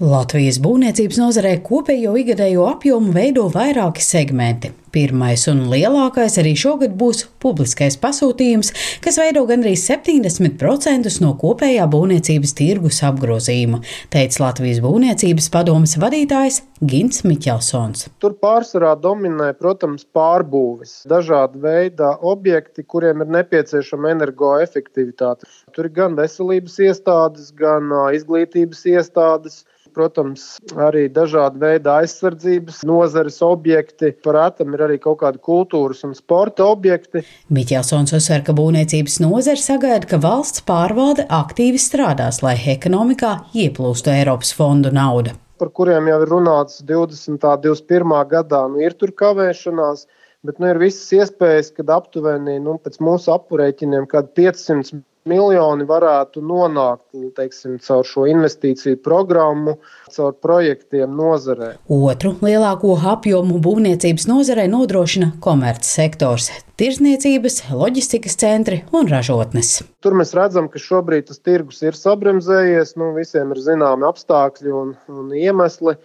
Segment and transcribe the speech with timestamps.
[0.00, 4.70] Latvijas būvniecības nozarē kopējo ikgadējo apjomu veido vairāki segmenti.
[4.90, 8.72] Pirmais un lielākais arī šogad būs publiskais pasūtījums,
[9.04, 17.20] kas veido gandrīz 70% no kopējā būvniecības tirgus apgrozījuma, teica Latvijas būvniecības padomas vadītājs Gins
[17.28, 18.08] Miķelsons.
[18.24, 25.44] Tur pārsvarā dominē, protams, pārbūves, dažādi veidi objekti, kuriem ir nepieciešama energoefektivitāte.
[25.76, 29.60] Tur ir gan veselības iestādes, gan izglītības iestādes
[30.00, 30.44] Protams,
[30.80, 34.14] arī dažādi veidi aizsardzības nozares objekti.
[34.24, 37.20] Par atam ir arī kaut kādi kultūras un sporta objekti.
[37.52, 44.54] Miķelsons uzsver, ka būvniecības nozare sagaida, ka valsts pārvalde aktīvi strādās, lai ekonomikā ieplūstu Eiropas
[44.56, 45.36] fondu nauda.
[45.60, 47.36] Par kuriem jau ir runāts 20.
[47.36, 48.16] un 21.
[48.32, 50.06] gadā, nu ir tur kavēšanās.
[50.48, 56.42] Bet nu, ir visas iespējas, ka aptuveni nu, pēc mūsu apurēķiniem, kad 500 miljoni varētu
[56.44, 59.76] nonākt teiksim, caur šo investīciju programmu,
[60.14, 61.74] caur projektiem nozarē.
[61.92, 69.82] Otru lielāko apjomu būvniecības nozarē nodrošina komercsektors- tirzniecības, loģistikas centri un ražotnes.
[70.00, 74.96] Tur mēs redzam, ka šobrīd tas tirgus ir sabremzējies, nu, visiem ir zināmi apstākļi un,
[75.08, 75.96] un iemesli.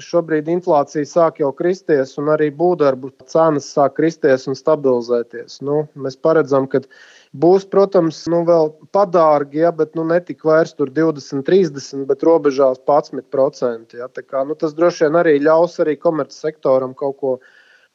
[0.00, 5.58] Šobrīd inflācija sāk jau kristies, un arī būvdarbu cenas sāk kristies un stabilizēties.
[5.66, 6.80] Nu, mēs paredzam, ka
[7.32, 12.24] Būs, protams, nu, vēl padārgi, ja, bet nu, ne tik vairs tur 20, 30, bet
[12.28, 13.96] robežās 11%.
[13.96, 17.32] Ja, kā, nu, tas droši vien arī ļaus arī komercsektoram kaut ko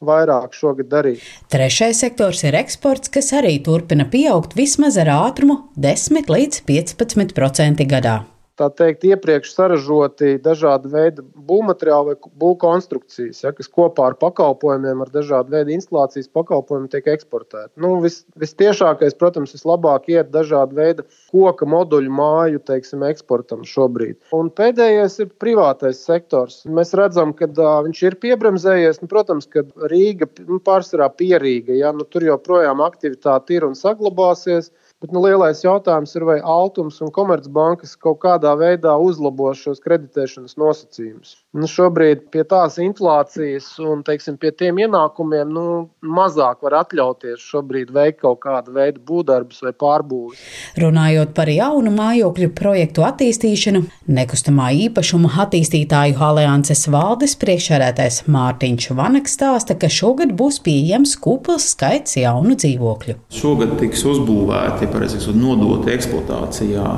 [0.02, 1.22] vairāk šogad darīt.
[1.54, 8.16] Trešais sektors ir eksports, kas arī turpina pieaugt vismaz ar ātrumu 10 līdz 15% gadā
[8.58, 15.12] tā teikt, iepriekš saražoti dažādi veidi būvmateriāli vai būvkonstrukcijas, ja, kas kopā ar pakalpojumiem, ar
[15.14, 17.72] dažādu veidu instalācijas pakalpojumiem tiek eksportēti.
[17.80, 24.18] Nu, vis, vistiešākais, protams, vislabāk iet dažādu veidu koka moduļu māju teiksim, eksportam šobrīd.
[24.36, 26.62] Un pēdējais ir privātais sektors.
[26.66, 29.02] Mēs redzam, ka uh, viņš ir piebremzējies.
[29.02, 34.72] Nu, protams, ka Rīga nu, pārsvarā pierīga, ja nu, tur joprojām aktivitāte ir un saglabāsies.
[34.98, 40.56] Bet nu, lielais jautājums ir, vai Altums un Komercbankas kaut kādā veidā uzlabos šos kreditēšanas
[40.58, 41.36] nosacījumus.
[41.54, 45.66] Nu, šobrīd pie tās inflācijas un teiksim, pie tiem ienākumiem nu,
[46.02, 50.42] mazāk var atļauties šobrīd veikt kaut kādu veidu būvdarbus vai pārbūves.
[50.82, 53.84] Runājot par jaunu mājokļu projektu attīstīšanu,
[54.18, 62.18] nekustamā īpašuma attīstītāju alianses valdes priekšsēdētājs Mārtiņš Vanaks stāsta, ka šogad būs pieejams kupls skaits
[62.18, 63.18] jaunu dzīvokļu.
[63.38, 66.88] Šogad tiks uzbūvēti ja pareizi sakot, nodoti eksploatācijā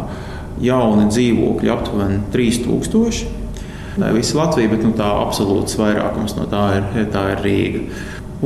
[0.64, 3.36] jauni dzīvokļi aptuveni 3000.
[4.00, 7.84] Ne visa Latvija, bet nu, tā absolūts vairākums no tā ir, tā ir Rīga.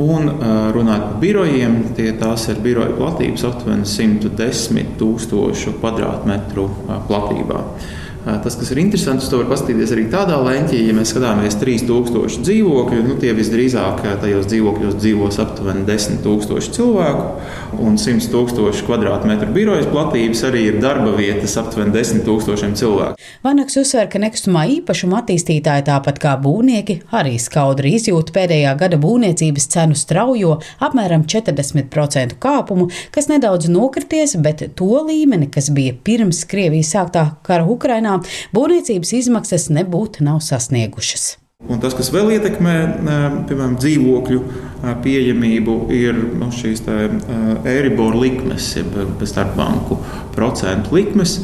[0.01, 0.27] Un
[0.75, 6.65] runājot par birojiem, tie tās ir biroja platības aptuveni 110 000 kvadrātmetru
[7.07, 7.61] platībā.
[8.25, 13.01] Tas, kas ir interesants, to var paskatīties arī tādā leņķī, ja mēs skatāmies 3000 dzīvokļu,
[13.05, 17.27] nu, tie visdrīzāk tajos dzīvokļos dzīvos aptuveni 10 000 cilvēku,
[17.85, 23.21] un 100 000 kvadrātmetru birojas platības arī ir darba vietas aptuveni 10 000 cilvēku.
[23.45, 29.69] Vanaks uzsver, ka nekustamā īpašuma attīstītāji, tāpat kā būvnieki, arī skaudri izjūt pēdējā gada būvniecības
[29.75, 36.95] cenu straujo apmēram 40% kāpumu, kas nedaudz nokrities, bet to līmeni, kas bija pirms Krievijas
[36.97, 38.14] sāktā kara Ukrainā,
[38.55, 41.35] būvniecības izmaksas nebūtu nav sasniegušas.
[41.71, 42.73] Un tas, kas vēl ietekmē
[43.47, 44.39] piemēram, dzīvokļu
[45.01, 46.83] pieejamību, ir nu, šīs
[47.65, 48.91] Eiriboru likmes, jeb
[49.23, 49.97] starpbanku
[50.35, 51.37] procentu likmes.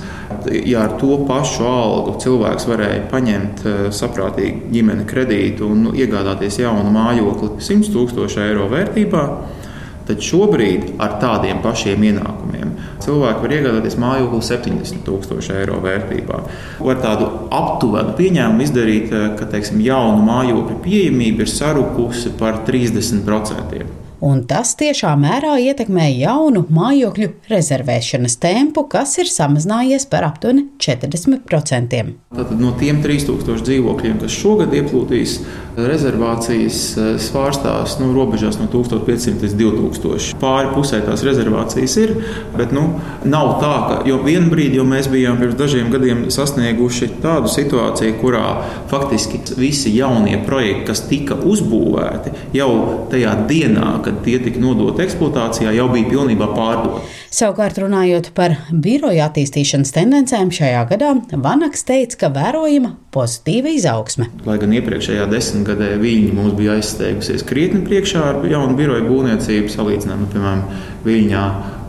[0.68, 3.64] Ja ar to pašu algu cilvēks varēja paņemt
[3.96, 9.26] saprātīgu ģimeni kredītu un nu, iegādāties jaunu mājokli 100 tūkstošu eiro vērtībā,
[10.12, 12.51] tad šobrīd ar tādiem pašiem ienākumiem
[13.06, 16.44] cilvēki var iegādāties mājokli 70 tūkstošu eiro vērtībā.
[16.82, 17.30] Var tādu
[17.62, 24.74] aptuvenu pieņēmumu izdarīt, eh, ka teiksim, jaunu mājokļu pieejamība ir sarukusi par 30% un tas
[24.80, 32.02] tiešā mērā ietekmē jaunu mājokļu rezervēšanas tempu, kas ir samazinājies par aptuveni 40%.
[32.32, 35.40] Tātad no tiem 3000 dzīvokļiem, kas šogad ieplūdīs,
[35.78, 40.36] rezervācijas eh, svārstās nu, robežās no 1500 līdz 2000.
[40.42, 42.14] Pāri pusē tās rezervācijas ir,
[42.58, 42.88] bet nu,
[43.24, 48.18] nav tā, ka jau vienā brīdī jau mēs bijām pirms dažiem gadiem sasnieguši tādu situāciju,
[48.22, 48.46] kurā
[48.92, 52.72] faktiski visi jaunie projekti, kas tika uzbūvēti jau
[53.12, 57.02] tajā dienā, kad kad tie tika nodoti eksploatācijā, jau bija pilnībā pārdoti.
[57.32, 64.28] Savukārt, runājot par biroju attīstīšanas tendencēm šajā gadā, Vanaks teica, ka vērojama pozitīva izaugsme.
[64.46, 70.26] Lai gan iepriekšējā desmitgadē viņi mums bija aizsteigusies krietni priekšā ar jaunu biroju būvniecību, salīdzinām,
[70.26, 70.66] nu, piemēram,
[71.02, 71.46] Viļņā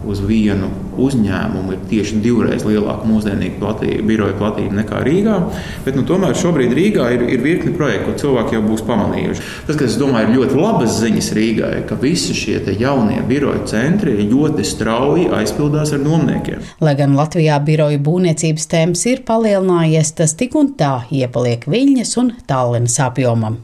[0.08, 0.69] uz vienu
[1.00, 5.38] uzņēmumu ir tieši divreiz lielāka mūsdienīga platība, biroja platība nekā Rīgā.
[5.87, 9.46] Bet, nu, tomēr šobrīd Rīgā ir, ir virkni projektu, ko cilvēki jau būs pamanījuši.
[9.69, 14.66] Tas, kas, domāju, ir ļoti labas ziņas Rīgai, ka visi šie jaunie biroja centri ļoti
[14.66, 16.62] strauji aizpildās ar nomniekiem.
[16.84, 22.34] Lai gan Latvijā biroju būvniecības temps ir palielinājies, tas tik un tā iepaliek Viļņas un
[22.48, 23.60] Tallinas apjomam.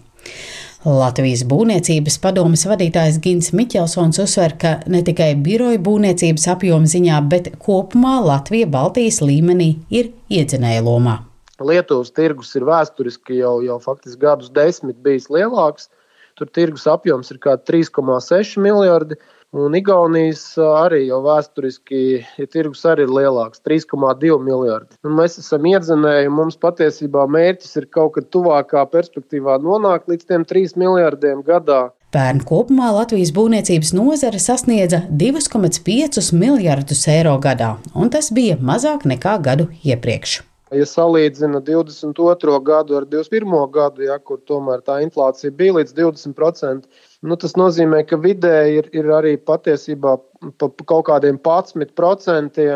[0.87, 7.49] Latvijas būvniecības padomes vadītājs Gins Miķelsons uzsver, ka ne tikai biroju būvniecības apjoma ziņā, bet
[7.59, 11.17] kopumā Latvija Baltijas līmenī ir iedzinēja lomā.
[11.59, 15.91] Lietuvas tirgus ir vēsturiski jau, jau faktiski gadus desmit bijis lielāks.
[16.39, 19.19] Tur tirgus apjoms ir kā 3,6 miljardi.
[19.57, 24.99] Un Igaunijas arī jau vēsturiski ja tirgus arī ir lielāks- 3,2 miljardi.
[25.09, 30.45] Un mēs esam iedzinēji, mums patiesībā mērķis ir kaut kad tuvākā perspektīvā nonākt līdz tiem
[30.45, 31.91] 3 miljardiem gadā.
[32.13, 39.41] Pērn kopumā Latvijas būvniecības nozare sasniedza 2,5 miljardus eiro gadā, un tas bija mazāk nekā
[39.41, 40.43] gadu iepriekš.
[40.77, 42.61] Ja salīdzina 22.
[42.61, 43.71] gadu ar 21.
[43.73, 46.85] gadu, ja, kur tomēr tā inflācija bija līdz 20%,
[47.27, 50.13] Nu, tas nozīmē, ka vidēji ir, ir arī patiesībā
[50.61, 52.67] pa kaut kādiem 11%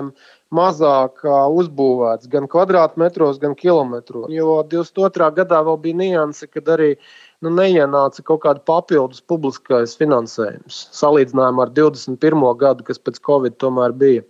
[0.51, 1.23] mazāk
[1.61, 4.27] uzbūvēts gan kvadrātmetros, gan kilometros.
[4.35, 5.31] Jo 22.
[5.39, 6.97] gadā vēl bija nianse, kad arī
[7.39, 12.45] nu, neienāca kaut kāda papildus publiskais finansējums salīdzinājumā ar 21.
[12.59, 14.27] gadu, kas pēc Covid tomēr bija.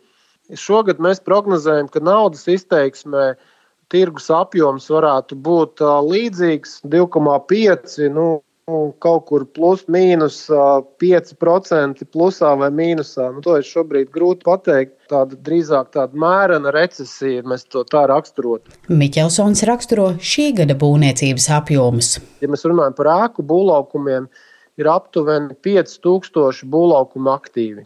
[0.53, 3.32] Šogad mēs prognozējam, ka naudas izteiksmē
[3.93, 8.11] tirgus apjoms varētu būt līdzīgs 2,5.
[8.12, 10.47] Nu, kaut kur plus mīnus
[11.03, 13.32] 5% plusā vai mīnusā.
[13.35, 14.94] Nu, to ir šobrīd grūti pateikt.
[15.11, 18.70] Tāda drīzāk tāda mērena recesija, mēs to tā raksturotu.
[18.88, 22.14] Miķelsons raksturo šī gada būvniecības apjomus.
[22.41, 24.31] Ja mēs runājam par ēku būvlaukumiem,
[24.79, 27.85] ir aptuveni 5000 būvlaukumu aktīvi.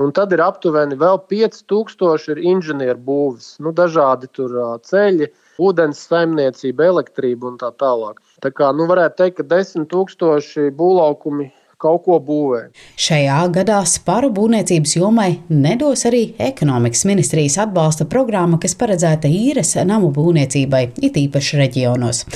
[0.00, 4.54] Un tad ir aptuveni vēl 5000 inženieru būvis, nu, dažādi tur
[4.86, 5.26] ceļi,
[5.60, 8.20] ūdens saimniecība, elektrība un tā tālāk.
[8.40, 11.50] Tā kā nu, varētu teikt, ka desmit tūkstoši būvlaukumi
[11.80, 12.60] kaut ko būvē.
[13.00, 20.10] Šajā gadā sparu būvniecības jomai nedos arī ekonomikas ministrijas atbalsta programma, kas paredzēta īres namu
[20.16, 22.26] būvniecībai, it īpaši reģionos.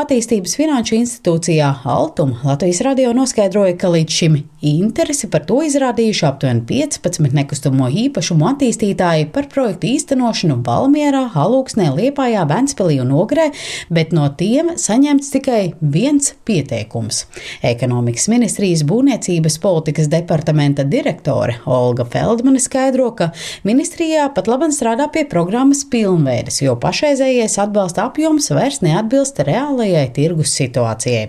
[0.00, 6.64] Attīstības finanšu institūcijā Altum Latvijas radio noskaidroja, ka līdz šim interesi par to izrādījuši aptuveni
[6.66, 13.50] 15 nekustamo īpašumu attīstītāji par projektu īstenošanu Valmierā, Halūksnē, Liepājā, Ventspilī un Ogrē,
[13.94, 17.24] bet no tiem saņemts tikai viens pieteikums.
[17.64, 23.30] Ekonomikas ministrijas būvniecības politikas departamenta direktore Olga Feldmane skaidro, ka
[23.68, 30.54] ministrijā pat labi strādā pie programmas pilnveides, jo pašreizējais atbalsta apjoms vairs neatbilst reālajai tirgus
[30.58, 31.28] situācijai.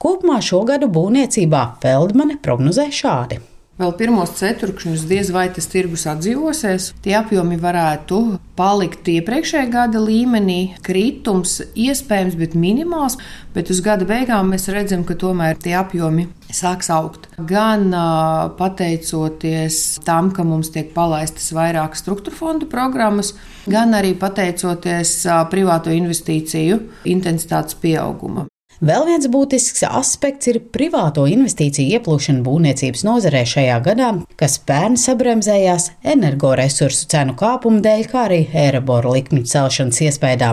[0.00, 3.40] Kopumā šogad būvniecībā Feldmane prognozē šādi.
[3.78, 6.88] Vēl pirmos ceturkšņus diez vai tas tirgus atdzīvosies.
[7.04, 8.16] Tie apjomi varētu
[8.58, 10.74] palikt iepriekšējā gada līmenī.
[10.82, 13.14] Kritums iespējams, bet minimāls.
[13.54, 17.30] Bet uz gada beigām mēs redzam, ka tomēr tie apjomi sāks augt.
[17.38, 17.94] Gan
[18.58, 23.36] pateicoties tam, ka mums tiek palaistas vairākas struktūra fondu programmas,
[23.70, 25.20] gan arī pateicoties
[25.54, 28.50] privāto investīciju intensitātes pieaugumam.
[28.78, 35.88] Vēl viens būtisks aspekts ir privāto investīciju ieplūšana būvniecības nozarē šajā gadā, kas pērn sabremzējās
[36.06, 40.52] energoresursu cenu kāpuma dēļ, kā arī Eiraboru likmju celšanas iespējā.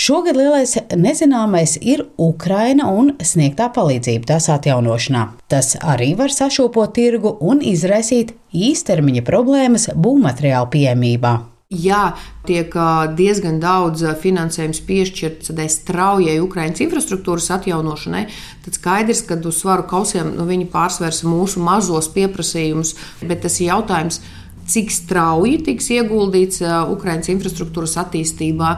[0.00, 5.26] Šogad lielais nezināmais ir Ukraina un sniegtā palīdzība tās atjaunošanā.
[5.52, 11.36] Tas arī var sašūpot tirgu un izraisīt īstermiņa problēmas būvmateriālu pieejamībā.
[11.68, 12.14] Jā,
[12.48, 12.72] tiek
[13.12, 18.22] diezgan daudz finansējums piešķirts tādai straujai Ukraiņas infrastruktūras atjaunošanai,
[18.64, 23.68] tad skaidrs, ka uz svaru kausiem nu, viņi pārsvers mūsu mazos pieprasījumus, bet tas ir
[23.68, 24.22] jautājums,
[24.68, 28.72] cik strauji tiks ieguldīts Ukraiņas infrastruktūras attīstībā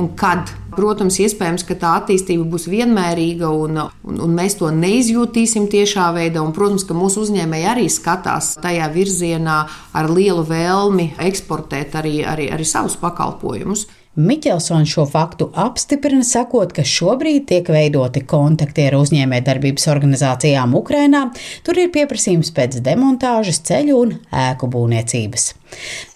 [0.00, 0.52] un kad.
[0.76, 6.42] Protams, iespējams, ka tā attīstība būs vienmērīga un, un, un mēs to neizjūtīsim tiešā veidā.
[6.44, 9.54] Un, protams, ka mūsu uzņēmēji arī skatās tajā virzienā
[9.96, 13.86] ar lielu vēlmi eksportēt arī, arī, arī savus pakalpojumus.
[14.16, 21.26] Miķelsons šo faktu apstiprina, sakot, ka šobrīd tiek veidoti kontakti ar uzņēmējdarbības organizācijām Ukrainā.
[21.66, 24.14] Tur ir pieprasījums pēc demontāžas, ceļu un
[24.46, 25.50] ēku būvniecības.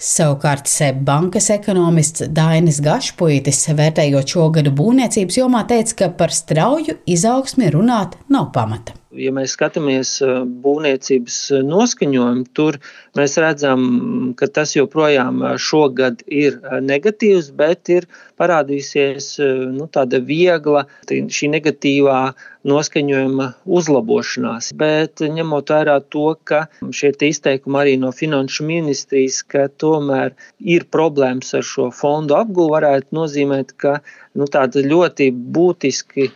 [0.00, 7.00] Savukārt SEB bankas ekonomists Dainis Gašpuitis, vērtējot šo gadu būvniecības jomā, teica, ka par strauju
[7.10, 8.96] izaugsmi runāt nav pamata.
[9.10, 10.12] Ja mēs skatāmies
[10.62, 12.76] būvniecības noskaņojumu, tur
[13.18, 13.80] mēs redzam,
[14.38, 18.06] ka tas joprojām šogad ir negatīvs, bet ir
[18.38, 19.32] parādījusies
[19.74, 22.20] nu, tāda viegla, šī negatīvā
[22.70, 24.70] noskaņojuma uzlabošanās.
[24.78, 31.54] Bet ņemot vērā to, ka šie izteikumi arī no finanšu ministrijas, ka tomēr ir problēmas
[31.58, 33.98] ar šo fondu apgūvu, varētu nozīmēt, ka
[34.34, 36.30] nu, tāda ļoti būtiski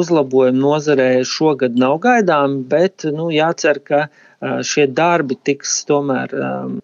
[0.00, 4.06] uzlabojumi nozarē šogad nav gaidāmi, bet nu, jācer, ka
[4.40, 6.32] šie darbi tiks tomēr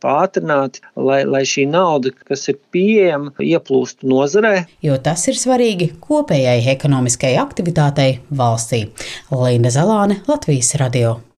[0.02, 4.66] pātrināti, lai, lai šī nauda, kas ir pieejama, ieplūstu nozarē.
[4.84, 8.84] Jo tas ir svarīgi kopējai ekonomiskajai aktivitātei valstī.
[9.32, 11.16] Linda Zalāne, Latvijas radio.